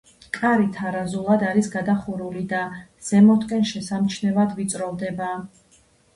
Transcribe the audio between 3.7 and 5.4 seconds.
შესამჩნევად ვიწროვდება.